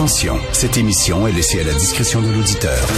Attention, 0.00 0.40
cette 0.52 0.78
émission 0.78 1.26
est 1.26 1.32
laissée 1.32 1.60
à 1.60 1.64
la 1.64 1.74
discrétion 1.74 2.22
de 2.22 2.30
l'auditeur. 2.30 2.88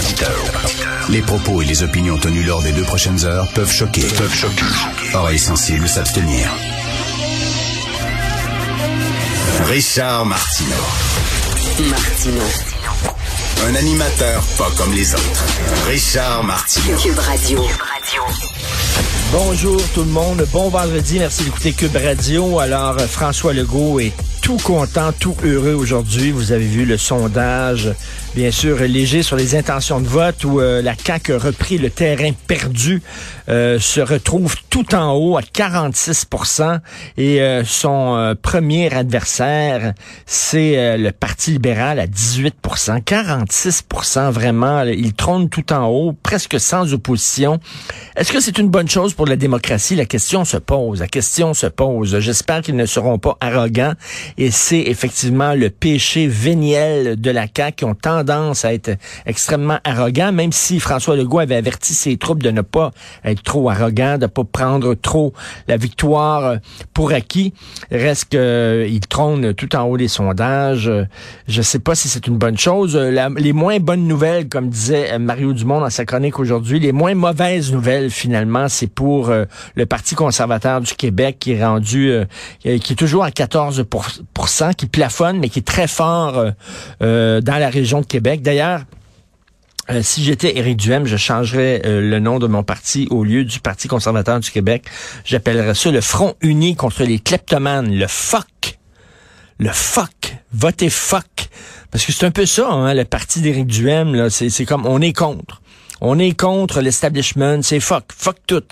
Les 1.08 1.20
propos 1.20 1.60
et 1.60 1.64
les 1.64 1.82
opinions 1.82 2.16
tenues 2.16 2.44
lors 2.44 2.62
des 2.62 2.70
deux 2.70 2.84
prochaines 2.84 3.24
heures 3.24 3.48
peuvent 3.56 3.72
choquer. 3.72 4.02
Peuvent 4.02 4.32
choquer. 4.32 4.62
Oreilles 5.12 5.36
sensibles 5.36 5.88
s'abstenir. 5.88 6.48
Richard 9.64 10.26
Martineau. 10.26 10.70
Martino. 11.90 12.44
Un 13.66 13.74
animateur 13.74 14.40
pas 14.56 14.70
comme 14.76 14.92
les 14.92 15.12
autres. 15.12 15.44
Richard 15.88 16.44
Martineau. 16.44 16.96
Cube 16.98 17.18
Radio. 17.18 17.64
Bonjour 19.32 19.82
tout 19.92 20.04
le 20.04 20.10
monde, 20.10 20.46
bon 20.52 20.68
vendredi, 20.68 21.18
merci 21.18 21.42
d'écouter 21.42 21.72
Cube 21.72 21.96
Radio. 21.96 22.60
Alors 22.60 23.00
François 23.00 23.52
Legault 23.52 23.98
est 23.98 24.12
tout 24.42 24.56
content, 24.56 25.12
tout 25.12 25.36
heureux 25.44 25.74
aujourd'hui. 25.74 26.32
Vous 26.32 26.50
avez 26.50 26.66
vu 26.66 26.84
le 26.84 26.98
sondage, 26.98 27.94
bien 28.34 28.50
sûr 28.50 28.76
léger 28.80 29.22
sur 29.22 29.36
les 29.36 29.54
intentions 29.54 30.00
de 30.00 30.08
vote 30.08 30.42
où 30.44 30.60
euh, 30.60 30.82
la 30.82 30.94
CAQ 30.96 31.34
a 31.34 31.38
repris 31.38 31.78
le 31.78 31.90
terrain 31.90 32.32
perdu, 32.48 33.02
euh, 33.48 33.78
se 33.78 34.00
retrouve 34.00 34.56
tout 34.70 34.94
en 34.94 35.12
haut 35.14 35.36
à 35.36 35.42
46 35.42 36.26
et 37.16 37.40
euh, 37.40 37.64
son 37.64 38.16
euh, 38.16 38.34
premier 38.40 38.92
adversaire, 38.92 39.94
c'est 40.26 40.96
le 40.96 41.10
Parti 41.12 41.52
libéral 41.52 42.00
à 42.00 42.06
18 42.06 42.56
46 43.04 43.84
vraiment. 44.30 44.82
Il 44.82 45.12
trône 45.12 45.48
tout 45.48 45.72
en 45.72 45.86
haut, 45.86 46.12
presque 46.12 46.58
sans 46.58 46.92
opposition. 46.94 47.60
Est-ce 48.16 48.32
que 48.32 48.40
c'est 48.40 48.58
une 48.58 48.68
bonne 48.68 48.88
chose 48.88 49.14
pour 49.14 49.26
la 49.26 49.36
démocratie? 49.36 49.94
La 49.94 50.06
question 50.06 50.44
se 50.44 50.56
pose. 50.56 51.00
La 51.00 51.08
question 51.08 51.54
se 51.54 51.66
pose. 51.66 52.18
J'espère 52.18 52.62
qu'ils 52.62 52.76
ne 52.76 52.86
seront 52.86 53.18
pas 53.18 53.36
arrogants 53.40 53.94
et 54.38 54.50
c'est 54.50 54.80
effectivement 54.80 55.54
le 55.54 55.70
péché 55.70 56.26
véniel 56.26 57.20
de 57.20 57.30
la 57.30 57.46
CAQ 57.54 57.76
qui 57.76 57.84
ont 57.84 57.94
tendance 57.94 58.64
à 58.64 58.72
être 58.74 58.96
extrêmement 59.26 59.78
arrogants, 59.84 60.32
même 60.32 60.52
si 60.52 60.80
François 60.80 61.16
Legault 61.16 61.38
avait 61.40 61.56
averti 61.56 61.94
ses 61.94 62.16
troupes 62.16 62.42
de 62.42 62.50
ne 62.50 62.60
pas 62.60 62.90
être 63.24 63.42
trop 63.42 63.68
arrogants, 63.70 64.16
de 64.16 64.22
ne 64.22 64.26
pas 64.26 64.44
prendre 64.44 64.94
trop 64.94 65.32
la 65.68 65.76
victoire 65.76 66.56
pour 66.94 67.12
acquis. 67.12 67.52
Reste 67.90 68.26
qu'il 68.30 69.00
trône 69.08 69.54
tout 69.54 69.74
en 69.76 69.82
haut 69.84 69.96
des 69.96 70.08
sondages. 70.08 70.90
Je 71.48 71.58
ne 71.58 71.62
sais 71.62 71.78
pas 71.78 71.94
si 71.94 72.08
c'est 72.08 72.26
une 72.26 72.38
bonne 72.38 72.58
chose. 72.58 72.96
La- 72.96 73.28
les 73.36 73.52
moins 73.52 73.78
bonnes 73.78 74.06
nouvelles, 74.06 74.48
comme 74.48 74.68
disait 74.68 75.18
Mario 75.18 75.52
Dumont 75.52 75.80
dans 75.80 75.90
sa 75.90 76.04
chronique 76.04 76.38
aujourd'hui, 76.38 76.80
les 76.80 76.92
moins 76.92 77.14
mauvaises 77.14 77.72
nouvelles 77.72 78.10
finalement, 78.10 78.68
c'est 78.68 78.86
pour 78.86 79.30
euh, 79.30 79.44
le 79.74 79.86
Parti 79.86 80.14
conservateur 80.14 80.80
du 80.80 80.94
Québec 80.94 81.36
qui 81.40 81.52
est 81.52 81.64
rendu, 81.64 82.10
euh, 82.10 82.24
qui 82.62 82.92
est 82.92 82.96
toujours 82.96 83.24
à 83.24 83.30
14 83.30 83.84
qui 84.76 84.86
plafonne, 84.86 85.38
mais 85.38 85.48
qui 85.48 85.60
est 85.60 85.66
très 85.66 85.86
fort 85.86 86.38
euh, 86.38 86.50
euh, 87.02 87.40
dans 87.40 87.58
la 87.58 87.70
région 87.70 88.00
de 88.00 88.06
Québec. 88.06 88.42
D'ailleurs, 88.42 88.82
euh, 89.90 90.00
si 90.02 90.22
j'étais 90.22 90.56
Éric 90.58 90.76
Duhem, 90.76 91.06
je 91.06 91.16
changerais 91.16 91.82
le 91.84 92.18
nom 92.18 92.38
de 92.38 92.46
mon 92.46 92.62
parti 92.62 93.08
au 93.10 93.24
lieu 93.24 93.44
du 93.44 93.60
Parti 93.60 93.88
conservateur 93.88 94.38
du 94.40 94.50
Québec. 94.50 94.84
J'appellerais 95.24 95.74
ça 95.74 95.90
le 95.90 96.00
Front 96.00 96.34
uni 96.40 96.76
contre 96.76 97.02
les 97.04 97.18
kleptomanes, 97.18 97.92
le 97.92 98.06
FOC. 98.06 98.78
Le 99.58 99.70
FOC. 99.70 100.36
Votez 100.52 100.90
FOC. 100.90 101.24
Parce 101.90 102.04
que 102.04 102.12
c'est 102.12 102.24
un 102.24 102.30
peu 102.30 102.46
ça, 102.46 102.70
hein, 102.70 102.94
le 102.94 103.04
parti 103.04 103.40
d'Éric 103.40 103.66
Duhem, 103.66 104.30
c'est 104.30 104.64
comme, 104.64 104.86
on 104.86 105.00
est 105.00 105.12
contre. 105.12 105.61
On 106.04 106.18
est 106.18 106.36
contre 106.36 106.80
l'establishment, 106.80 107.62
c'est 107.62 107.78
fuck, 107.78 108.06
fuck 108.12 108.34
tout. 108.48 108.64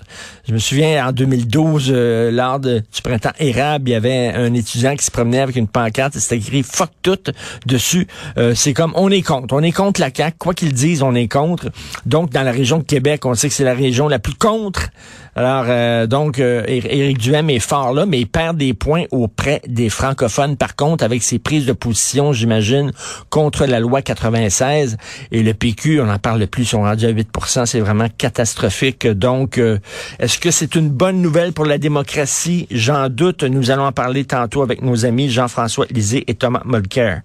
Je 0.49 0.53
me 0.53 0.59
souviens 0.59 1.07
en 1.07 1.13
2012, 1.13 1.87
euh, 1.89 2.33
lors 2.33 2.59
du 2.59 2.83
printemps 3.05 3.31
érable, 3.39 3.89
il 3.89 3.93
y 3.93 3.95
avait 3.95 4.33
un 4.35 4.53
étudiant 4.53 4.97
qui 4.97 5.05
se 5.05 5.13
promenait 5.13 5.39
avec 5.39 5.55
une 5.55 5.69
pancarte 5.69 6.17
et 6.17 6.19
c'était 6.19 6.39
écrit 6.39 6.65
fuck 6.65 6.91
tout 7.03 7.21
dessus. 7.67 8.09
Euh, 8.37 8.57
c'est 8.57 8.73
comme 8.73 8.93
on 8.97 9.13
est 9.13 9.23
contre, 9.23 9.55
on 9.55 9.63
est 9.63 9.71
contre 9.71 10.01
la 10.01 10.11
CAQ, 10.13 10.39
quoi 10.39 10.55
qu'ils 10.55 10.73
disent, 10.73 11.05
on 11.05 11.15
est 11.15 11.29
contre. 11.29 11.71
Donc 12.05 12.31
dans 12.31 12.43
la 12.43 12.51
région 12.51 12.79
de 12.79 12.83
Québec, 12.83 13.25
on 13.25 13.35
sait 13.35 13.49
que 13.49 13.55
c'est 13.55 13.63
la 13.63 13.75
région 13.75 14.09
la 14.09 14.19
plus 14.19 14.35
contre. 14.35 14.89
Alors 15.37 15.65
euh, 15.69 16.07
donc 16.07 16.39
euh, 16.39 16.63
Ér- 16.67 16.87
Éric 16.89 17.19
Duhem 17.19 17.51
est 17.51 17.61
fort 17.61 17.93
là, 17.95 18.05
mais 18.07 18.21
il 18.21 18.27
perd 18.27 18.57
des 18.57 18.75
points 18.75 19.05
auprès 19.13 19.63
des 19.67 19.89
francophones. 19.89 20.57
Par 20.57 20.75
contre, 20.77 21.05
avec 21.05 21.23
ses 21.23 21.39
prises 21.39 21.67
de 21.67 21.73
position, 21.73 22.33
j'imagine, 22.33 22.93
contre 23.31 23.65
la 23.67 23.79
loi 23.81 24.03
96 24.03 24.97
et 25.31 25.43
le 25.43 25.55
PQ, 25.55 26.01
on 26.01 26.07
n'en 26.07 26.19
parle 26.19 26.47
plus, 26.47 26.63
ils 26.65 26.67
sont 26.67 26.83
rendus 26.83 27.07
à 27.07 27.13
8% 27.13 27.67
c'est 27.67 27.81
vraiment 27.81 28.09
catastrophique. 28.19 29.07
Donc, 29.07 29.59
euh, 29.59 29.79
est-ce 30.19 30.39
que 30.39 30.51
c'est 30.51 30.75
une 30.75 30.89
bonne 30.91 31.23
nouvelle 31.23 31.53
pour 31.53 31.65
la 31.65 31.79
démocratie? 31.79 32.67
J'en 32.71 33.09
doute. 33.09 33.43
Nous 33.45 33.71
allons 33.71 33.85
en 33.85 33.93
parler 33.93 34.25
tantôt 34.25 34.63
avec 34.63 34.83
nos 34.83 35.05
amis 35.07 35.31
Jean-François 35.31 35.87
Lisée 35.91 36.25
et 36.27 36.35
Thomas 36.35 36.63
Mulcair. 36.65 37.23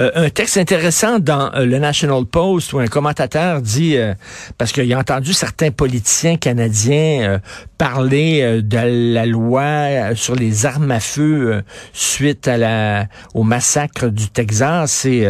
Euh, 0.00 0.12
un 0.14 0.30
texte 0.30 0.56
intéressant 0.58 1.18
dans 1.18 1.52
euh, 1.54 1.64
le 1.64 1.78
National 1.78 2.24
Post 2.24 2.72
où 2.72 2.78
un 2.78 2.86
commentateur 2.86 3.60
dit, 3.60 3.96
euh, 3.96 4.14
parce 4.56 4.70
qu'il 4.70 4.92
a 4.92 4.98
entendu 4.98 5.32
certains 5.32 5.72
politiciens 5.72 6.36
canadiens 6.36 7.22
euh, 7.22 7.38
parler 7.78 8.62
de 8.62 9.12
la 9.12 9.26
loi 9.26 10.14
sur 10.14 10.34
les 10.34 10.66
armes 10.66 10.90
à 10.90 11.00
feu 11.00 11.62
suite 11.92 12.48
à 12.48 12.56
la, 12.56 13.06
au 13.34 13.44
massacre 13.44 14.08
du 14.08 14.28
Texas. 14.28 15.04
Et, 15.04 15.28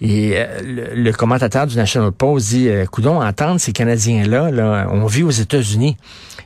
et 0.00 0.42
le, 0.64 1.10
commentateur 1.12 1.66
du 1.66 1.76
National 1.76 2.10
Post 2.10 2.48
dit, 2.48 2.70
coudon, 2.90 3.20
entendre 3.22 3.60
ces 3.60 3.72
Canadiens-là, 3.72 4.50
là, 4.50 4.88
on 4.90 5.04
vit 5.04 5.22
aux 5.22 5.30
États-Unis. 5.30 5.98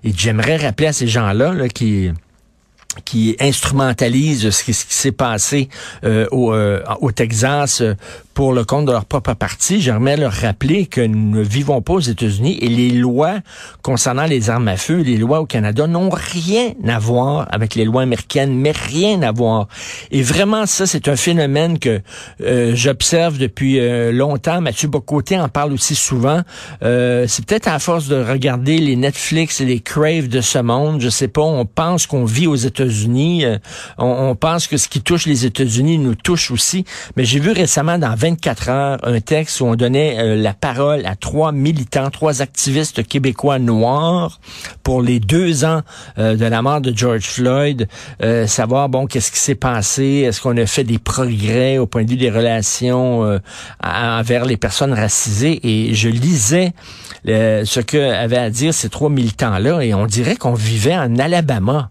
Et 0.03 0.13
j'aimerais 0.17 0.57
rappeler 0.57 0.89
à 0.89 0.93
ces 0.93 1.07
gens-là 1.07 1.53
là, 1.53 1.69
qui 1.69 2.11
qui 3.05 3.37
qui, 3.39 4.51
ce 4.51 4.65
qui 4.65 4.73
s'est 4.75 5.13
passé 5.13 5.69
euh, 6.05 6.27
au, 6.31 6.53
euh, 6.53 6.83
au 7.01 7.13
Texas 7.13 7.81
euh, 7.81 7.95
pour 8.37 8.53
le 8.53 8.65
compte 8.65 8.85
de 8.85 8.93
leur 8.93 9.07
propre 9.07 9.33
parti. 9.33 9.81
J'aimerais 9.81 10.19
leur 10.19 10.31
rappeler 10.31 10.85
que 10.85 11.01
nous 11.01 11.39
ne 11.39 11.43
vivons 11.43 11.81
pas 11.81 11.95
aux 11.95 12.01
États-Unis 12.01 12.59
et 12.61 12.69
les 12.69 12.91
lois 12.91 13.37
concernant 13.81 14.27
les 14.27 14.51
armes 14.51 14.69
à 14.69 14.77
feu, 14.77 14.97
les 14.97 15.17
lois 15.17 15.41
au 15.41 15.47
Canada 15.47 15.87
n'ont 15.87 16.11
rien 16.11 16.75
à 16.87 16.99
voir 16.99 17.49
avec 17.51 17.75
les 17.75 17.87
lois 17.87 18.03
américaines, 18.03 18.55
mais 18.55 18.73
rien 18.73 19.23
à 19.23 19.33
voir. 19.33 19.69
Et 20.11 20.21
vraiment, 20.21 20.67
ça, 20.67 20.85
c'est 20.85 21.09
un 21.09 21.17
phénomène 21.17 21.79
que 21.79 22.03
euh, 22.43 22.73
j'observe 22.75 23.39
depuis 23.39 23.81
euh, 23.81 24.13
longtemps. 24.13 24.61
Mathieu 24.61 24.89
Bocoté 24.89 25.41
en 25.41 25.49
parle 25.49 25.73
aussi 25.73 25.95
souvent. 25.95 26.43
Euh, 26.83 27.25
c'est 27.27 27.43
peut-être 27.47 27.69
à 27.69 27.79
force 27.79 28.07
de 28.07 28.23
regarder 28.23 28.77
les 28.77 28.97
Netflix 28.97 29.63
et 29.63 29.65
les 29.65 29.81
Crave 29.81 30.29
de 30.29 30.43
ce 30.43 30.59
monde, 30.59 31.01
je 31.01 31.09
sais 31.09 31.29
pas, 31.29 31.41
on 31.41 31.65
pense 31.65 32.07
qu'on 32.07 32.27
vit 32.27 32.49
aux 32.49 32.55
États-Unis, 32.55 33.47
euh, 33.47 33.57
on, 33.97 34.29
on 34.29 34.35
pense 34.35 34.67
que 34.67 34.77
ce 34.77 34.89
qui 34.89 35.01
touche 35.01 35.25
les 35.25 35.47
États-Unis 35.47 35.97
nous 35.97 36.15
touche 36.15 36.51
aussi. 36.51 36.85
Mais 37.17 37.25
j'ai 37.25 37.41
vu 37.41 37.53
récemment 37.53 37.99
dans 37.99 38.15
24 38.27 38.69
heures 38.71 38.99
un 39.05 39.21
texte 39.21 39.61
où 39.61 39.67
on 39.67 39.77
donnait 39.77 40.19
euh, 40.19 40.35
la 40.35 40.53
parole 40.53 41.07
à 41.07 41.15
trois 41.15 41.53
militants, 41.53 42.11
trois 42.11 42.43
activistes 42.43 43.07
québécois 43.07 43.61
noirs 43.61 44.41
pour 44.83 45.01
les 45.01 45.21
deux 45.21 45.65
ans 45.65 45.83
euh, 46.19 46.35
de 46.35 46.45
la 46.45 46.61
mort 46.61 46.81
de 46.81 46.93
George 46.93 47.23
Floyd, 47.23 47.87
euh, 48.25 48.49
savoir 48.49 48.89
bon 48.89 49.07
qu'est-ce 49.07 49.31
qui 49.31 49.39
s'est 49.39 49.55
passé, 49.55 50.25
est-ce 50.27 50.41
qu'on 50.41 50.57
a 50.57 50.67
fait 50.67 50.83
des 50.83 50.99
progrès 50.99 51.79
au 51.79 51.87
point 51.87 52.03
de 52.03 52.11
vue 52.11 52.17
des 52.17 52.31
relations 52.31 53.41
envers 53.85 54.45
les 54.45 54.57
personnes 54.57 54.93
racisées? 54.93 55.61
Et 55.63 55.95
je 55.95 56.09
lisais 56.09 56.73
ce 57.25 57.81
que 57.81 58.13
avaient 58.13 58.37
à 58.39 58.51
dire 58.51 58.75
ces 58.75 58.89
trois 58.89 59.11
militants-là 59.11 59.83
et 59.83 59.95
on 59.95 60.07
dirait 60.07 60.37
qu'on 60.37 60.55
vivait 60.55 60.97
en 60.97 61.17
Alabama. 61.19 61.91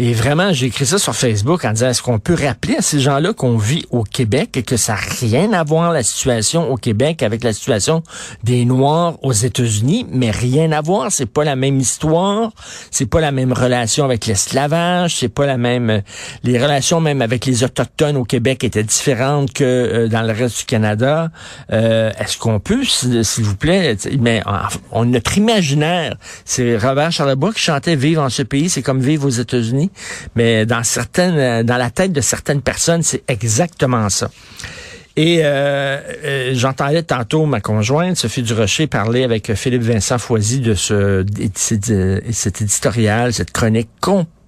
Et 0.00 0.12
vraiment, 0.12 0.52
j'ai 0.52 0.66
écrit 0.66 0.86
ça 0.86 0.96
sur 0.96 1.16
Facebook 1.16 1.64
en 1.64 1.72
disant, 1.72 1.88
est-ce 1.88 2.02
qu'on 2.02 2.20
peut 2.20 2.36
rappeler 2.40 2.76
à 2.76 2.82
ces 2.82 3.00
gens-là 3.00 3.32
qu'on 3.32 3.56
vit 3.56 3.84
au 3.90 4.04
Québec 4.04 4.56
et 4.56 4.62
que 4.62 4.76
ça 4.76 4.92
n'a 4.92 5.00
rien 5.20 5.52
à 5.52 5.64
voir 5.64 5.92
la 5.92 6.04
situation 6.04 6.70
au 6.70 6.76
Québec 6.76 7.24
avec 7.24 7.42
la 7.42 7.52
situation 7.52 8.04
des 8.44 8.64
Noirs 8.64 9.16
aux 9.24 9.32
États-Unis, 9.32 10.06
mais 10.08 10.30
rien 10.30 10.70
à 10.70 10.82
voir. 10.82 11.10
C'est 11.10 11.26
pas 11.26 11.42
la 11.42 11.56
même 11.56 11.80
histoire, 11.80 12.52
c'est 12.92 13.06
pas 13.10 13.20
la 13.20 13.32
même 13.32 13.52
relation 13.52 14.04
avec 14.04 14.26
l'esclavage, 14.26 15.16
c'est 15.16 15.28
pas 15.28 15.46
la 15.46 15.56
même. 15.56 15.90
euh, 15.90 16.00
Les 16.44 16.62
relations 16.62 17.00
même 17.00 17.20
avec 17.20 17.44
les 17.44 17.64
autochtones 17.64 18.16
au 18.16 18.24
Québec 18.24 18.62
étaient 18.62 18.84
différentes 18.84 19.52
que 19.52 19.64
euh, 19.64 20.06
dans 20.06 20.22
le 20.22 20.32
reste 20.32 20.60
du 20.60 20.64
Canada. 20.66 21.32
Euh, 21.72 22.12
est-ce 22.20 22.38
qu'on 22.38 22.60
peut, 22.60 22.84
s'il 22.84 23.44
vous 23.44 23.56
plaît, 23.56 23.96
mais 24.20 24.44
on, 24.92 25.04
notre 25.06 25.36
imaginaire, 25.38 26.14
c'est 26.44 26.76
Robert 26.76 27.10
Charlebois 27.10 27.52
qui 27.52 27.60
chantait 27.60 27.96
Vivre 27.96 28.22
en 28.22 28.28
ce 28.28 28.42
pays, 28.44 28.68
c'est 28.68 28.82
comme 28.82 29.00
vivre 29.00 29.26
aux 29.26 29.30
États-Unis. 29.30 29.87
Mais 30.34 30.66
dans 30.66 30.82
certaines, 30.82 31.64
dans 31.64 31.76
la 31.76 31.90
tête 31.90 32.12
de 32.12 32.20
certaines 32.20 32.62
personnes, 32.62 33.02
c'est 33.02 33.22
exactement 33.28 34.08
ça. 34.08 34.30
Et 35.18 35.40
euh, 35.42 35.98
euh, 36.24 36.52
j'entendais 36.54 37.02
tantôt 37.02 37.44
ma 37.44 37.60
conjointe, 37.60 38.16
Sophie 38.16 38.42
Durocher, 38.42 38.86
parler 38.86 39.24
avec 39.24 39.52
Philippe 39.54 39.82
Vincent 39.82 40.16
Foisy 40.16 40.60
de 40.60 40.74
ce 40.74 41.26
cet, 41.56 42.62
éditorial, 42.62 43.32
cette 43.32 43.50
chronique 43.50 43.88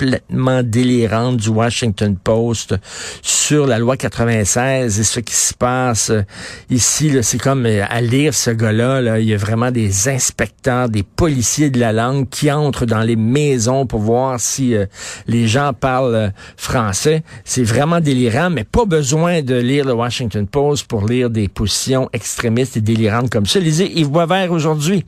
complètement 0.01 0.63
délirante 0.63 1.37
du 1.37 1.51
Washington 1.51 2.17
Post 2.17 2.75
sur 3.21 3.67
la 3.67 3.79
loi 3.79 3.99
96 3.99 4.99
et 4.99 5.05
ce 5.05 5.21
qui 5.21 5.35
se 5.35 5.53
passe 5.53 6.09
euh, 6.09 6.23
ici. 6.71 7.13
C'est 7.23 7.37
comme 7.37 7.67
euh, 7.67 7.85
à 7.87 8.01
lire 8.01 8.33
ce 8.33 8.51
gars-là, 8.51 9.03
là, 9.03 9.21
il 9.21 9.29
y 9.29 9.35
a 9.35 9.37
vraiment 9.37 9.71
des 9.71 10.09
inspecteurs, 10.09 10.89
des 10.89 11.03
policiers 11.03 11.69
de 11.69 11.79
la 11.79 11.93
langue 11.93 12.31
qui 12.31 12.51
entrent 12.51 12.87
dans 12.87 13.03
les 13.03 13.17
maisons 13.17 13.85
pour 13.85 14.01
voir 14.01 14.41
si 14.41 14.75
euh, 14.75 14.87
les 15.27 15.47
gens 15.47 15.75
parlent 15.75 16.33
français. 16.57 17.23
C'est 17.45 17.65
vraiment 17.65 18.01
délirant, 18.01 18.49
mais 18.49 18.65
pas 18.65 18.87
besoin 18.87 19.43
de 19.43 19.57
lire 19.57 19.85
le 19.85 19.93
Washington 19.93 20.47
Post 20.47 20.87
pour 20.87 21.07
lire 21.07 21.29
des 21.29 21.49
positions 21.49 22.09
extrémistes 22.15 22.79
et 22.79 22.81
délirantes 22.81 23.29
comme 23.29 23.45
ça. 23.45 23.61
Lisez 23.61 23.93
Yves 23.99 24.09
Boisvert 24.09 24.51
aujourd'hui. 24.51 25.05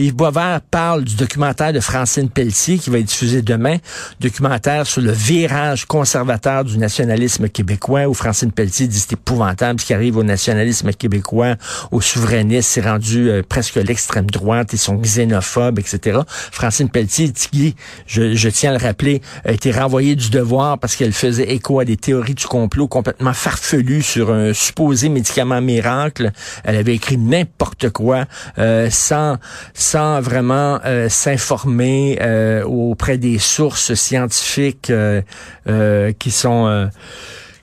Yves 0.00 0.14
Boisvert 0.14 0.60
parle 0.70 1.04
du 1.04 1.14
documentaire 1.16 1.72
de 1.72 1.80
Francine 1.80 2.28
Pelletier 2.28 2.78
qui 2.78 2.90
va 2.90 2.98
être 2.98 3.06
diffusé 3.06 3.42
demain, 3.42 3.76
documentaire 4.20 4.86
sur 4.86 5.02
le 5.02 5.12
virage 5.12 5.86
conservateur 5.86 6.64
du 6.64 6.78
nationalisme 6.78 7.48
québécois 7.48 8.06
où 8.06 8.14
Francine 8.14 8.52
Pelletier 8.52 8.86
dit 8.86 8.98
c'est 8.98 9.14
épouvantable 9.14 9.80
ce 9.80 9.86
qui 9.86 9.94
arrive 9.94 10.16
au 10.16 10.22
nationalisme 10.22 10.92
québécois, 10.92 11.56
aux 11.90 12.00
souverainistes, 12.00 12.70
c'est 12.70 12.80
rendu 12.80 13.30
euh, 13.30 13.42
presque 13.46 13.76
l'extrême 13.76 14.30
droite, 14.30 14.72
ils 14.72 14.78
sont 14.78 14.96
xénophobes, 14.96 15.78
etc. 15.78 16.20
Francine 16.52 16.88
Pelletier, 16.88 17.32
qui, 17.32 17.74
je, 18.06 18.34
je 18.34 18.48
tiens 18.48 18.70
à 18.70 18.78
le 18.78 18.84
rappeler, 18.84 19.22
a 19.44 19.52
été 19.52 19.70
renvoyée 19.72 20.16
du 20.16 20.30
devoir 20.30 20.78
parce 20.78 20.96
qu'elle 20.96 21.12
faisait 21.12 21.52
écho 21.52 21.80
à 21.80 21.84
des 21.84 21.96
théories 21.96 22.34
du 22.34 22.46
complot 22.46 22.88
complètement 22.88 23.32
farfelues 23.32 24.02
sur 24.02 24.30
un 24.30 24.52
supposé 24.52 25.08
médicament 25.08 25.60
miracle. 25.60 26.30
Elle 26.64 26.76
avait 26.76 26.94
écrit 26.94 27.16
n'importe 27.16 27.90
quoi 27.90 28.26
euh, 28.58 28.88
sans 28.90 29.38
sans 29.74 30.20
vraiment 30.20 30.80
euh, 30.84 31.08
s'informer 31.08 32.18
euh, 32.20 32.64
auprès 32.64 33.18
des 33.18 33.38
sources 33.38 33.94
scientifiques 34.10 34.90
euh, 34.90 36.12
qui 36.18 36.30
sont 36.32 36.90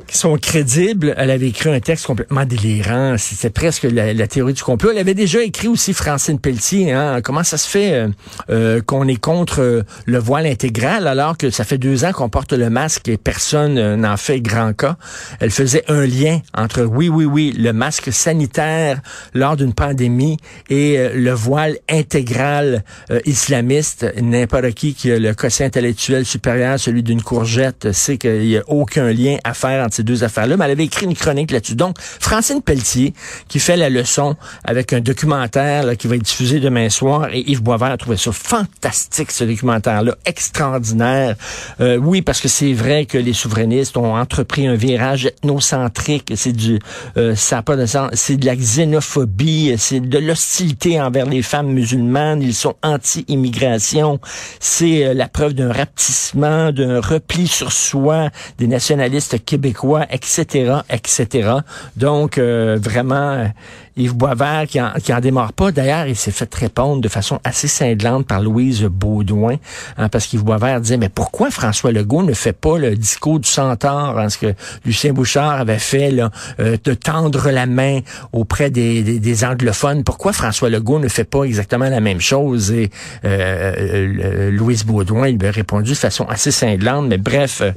qui 0.07 0.17
sont 0.17 0.37
crédibles. 0.37 1.13
Elle 1.17 1.31
avait 1.31 1.49
écrit 1.49 1.69
un 1.69 1.79
texte 1.79 2.05
complètement 2.05 2.45
délirant. 2.45 3.15
C'était 3.17 3.49
presque 3.49 3.83
la, 3.83 4.27
théorie 4.27 4.53
du 4.53 4.63
complot. 4.63 4.91
Elle 4.91 4.97
avait 4.97 5.13
déjà 5.13 5.41
écrit 5.41 5.67
aussi 5.67 5.93
Francine 5.93 6.39
Pelletier. 6.39 6.93
Hein, 6.93 7.21
comment 7.21 7.43
ça 7.43 7.57
se 7.57 7.69
fait 7.69 7.93
euh, 7.93 8.07
euh, 8.49 8.81
qu'on 8.81 9.07
est 9.07 9.19
contre 9.19 9.61
euh, 9.61 9.83
le 10.05 10.17
voile 10.17 10.45
intégral 10.45 11.07
alors 11.07 11.37
que 11.37 11.49
ça 11.49 11.63
fait 11.63 11.77
deux 11.77 12.05
ans 12.05 12.13
qu'on 12.13 12.29
porte 12.29 12.53
le 12.53 12.69
masque 12.69 13.09
et 13.09 13.17
personne 13.17 13.95
n'en 13.95 14.17
fait 14.17 14.39
grand 14.41 14.73
cas? 14.73 14.95
Elle 15.39 15.51
faisait 15.51 15.83
un 15.89 16.05
lien 16.05 16.39
entre 16.55 16.83
oui, 16.83 17.09
oui, 17.09 17.25
oui, 17.25 17.53
le 17.57 17.73
masque 17.73 18.11
sanitaire 18.13 19.01
lors 19.33 19.57
d'une 19.57 19.73
pandémie 19.73 20.37
et 20.69 21.09
le 21.13 21.31
voile 21.31 21.77
intégral 21.89 22.83
islamiste. 23.25 24.05
N'importe 24.21 24.71
qui 24.71 24.93
qui 24.93 25.11
a 25.11 25.19
le 25.19 25.33
quotient 25.33 25.65
intellectuel 25.65 26.25
supérieur, 26.25 26.79
celui 26.79 27.03
d'une 27.03 27.21
courgette, 27.21 27.91
sait 27.91 28.17
qu'il 28.17 28.39
n'y 28.39 28.57
a 28.57 28.63
aucun 28.67 29.11
lien 29.11 29.37
à 29.43 29.53
faire 29.53 29.83
ces 29.97 30.03
deux 30.03 30.23
affaires-là, 30.23 30.57
mais 30.57 30.65
elle 30.65 30.71
avait 30.71 30.85
écrit 30.85 31.05
une 31.05 31.15
chronique 31.15 31.51
là-dessus. 31.51 31.75
Donc, 31.75 31.97
Francine 31.99 32.61
Pelletier, 32.61 33.13
qui 33.47 33.59
fait 33.59 33.77
la 33.77 33.89
leçon 33.89 34.35
avec 34.63 34.93
un 34.93 35.01
documentaire 35.01 35.97
qui 35.97 36.07
va 36.07 36.15
être 36.15 36.21
diffusé 36.21 36.59
demain 36.59 36.89
soir, 36.89 37.29
et 37.33 37.43
Yves 37.49 37.63
Boisvert 37.63 37.91
a 37.91 37.97
trouvé 37.97 38.17
ça 38.17 38.31
fantastique, 38.31 39.31
ce 39.31 39.43
documentaire-là, 39.43 40.15
extraordinaire. 40.25 41.35
Euh, 41.81 41.97
oui, 41.97 42.21
parce 42.21 42.39
que 42.39 42.47
c'est 42.47 42.73
vrai 42.73 43.05
que 43.05 43.17
les 43.17 43.33
souverainistes 43.33 43.97
ont 43.97 44.15
entrepris 44.15 44.67
un 44.67 44.75
virage 44.75 45.25
ethnocentrique, 45.25 46.31
c'est 46.35 46.53
du, 46.53 46.79
euh, 47.17 47.35
ça 47.35 47.61
pas 47.63 47.75
de 47.75 47.85
sens, 47.85 48.11
c'est 48.13 48.37
de 48.37 48.45
la 48.45 48.55
xénophobie, 48.55 49.75
c'est 49.77 49.99
de 49.99 50.19
l'hostilité 50.19 51.01
envers 51.01 51.25
les 51.25 51.41
femmes 51.41 51.71
musulmanes, 51.71 52.41
ils 52.41 52.53
sont 52.53 52.75
anti-immigration, 52.83 54.19
c'est 54.59 55.05
euh, 55.05 55.13
la 55.13 55.27
preuve 55.27 55.53
d'un 55.53 55.71
rapetissement, 55.71 56.71
d'un 56.71 57.01
repli 57.01 57.47
sur 57.47 57.71
soi 57.71 58.29
des 58.59 58.67
nationalistes 58.67 59.43
québécois 59.43 59.86
etc., 60.09 60.81
etc. 60.89 61.49
Donc, 61.95 62.37
euh, 62.37 62.77
vraiment, 62.79 63.51
Yves 63.97 64.15
Boisvert 64.15 64.65
qui 64.67 64.79
en, 64.79 64.91
qui 65.03 65.13
en 65.13 65.19
démarre 65.19 65.53
pas. 65.53 65.71
D'ailleurs, 65.71 66.07
il 66.07 66.15
s'est 66.15 66.31
fait 66.31 66.53
répondre 66.53 67.01
de 67.01 67.09
façon 67.09 67.39
assez 67.43 67.67
cinglante 67.67 68.27
par 68.27 68.41
Louise 68.41 68.83
Baudouin, 68.83 69.57
hein, 69.97 70.09
parce 70.09 70.27
qu'Yves 70.27 70.43
Boisvert 70.43 70.79
disait, 70.79 70.97
mais 70.97 71.09
pourquoi 71.09 71.51
François 71.51 71.91
Legault 71.91 72.23
ne 72.23 72.33
fait 72.33 72.53
pas 72.53 72.77
le 72.77 72.95
discours 72.95 73.39
du 73.39 73.49
centaure, 73.49 74.19
hein, 74.19 74.29
ce 74.29 74.37
que 74.37 74.53
Lucien 74.85 75.13
Bouchard 75.13 75.59
avait 75.59 75.79
fait, 75.79 76.11
là, 76.11 76.31
euh, 76.59 76.77
tendre 76.77 77.49
la 77.49 77.65
main 77.65 77.99
auprès 78.33 78.69
des, 78.69 79.19
des, 79.19 79.43
anglophones? 79.43 80.03
Pourquoi 80.03 80.33
François 80.33 80.69
Legault 80.69 80.99
ne 80.99 81.07
fait 81.07 81.23
pas 81.23 81.43
exactement 81.43 81.89
la 81.89 81.99
même 81.99 82.21
chose? 82.21 82.71
Et 82.71 82.89
euh, 83.25 83.73
euh 83.77 84.51
Louise 84.51 84.85
Baudouin, 84.85 85.27
il 85.27 85.37
lui 85.37 85.47
a 85.47 85.51
répondu 85.51 85.91
de 85.91 85.95
façon 85.95 86.25
assez 86.25 86.51
cinglante, 86.51 87.07
mais 87.07 87.17
bref, 87.17 87.61
euh, 87.61 87.71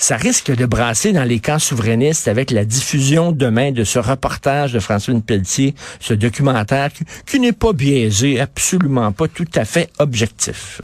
ça 0.00 0.16
risque 0.16 0.54
de 0.54 0.64
brasser 0.64 1.12
dans 1.12 1.24
les 1.24 1.40
camps 1.40 1.58
souverainistes 1.58 2.28
avec 2.28 2.52
la 2.52 2.64
diffusion 2.64 3.32
demain 3.32 3.72
de 3.72 3.82
ce 3.82 3.98
reportage 3.98 4.72
de 4.72 4.78
François 4.78 5.14
Pelletier 5.20 5.57
ce 6.00 6.14
documentaire 6.14 6.90
qui, 7.26 7.40
n'est 7.40 7.52
pas 7.52 7.72
biaisé, 7.72 8.40
absolument 8.40 9.12
pas 9.12 9.28
tout 9.28 9.46
à 9.54 9.64
fait 9.64 9.90
objectif. 9.98 10.76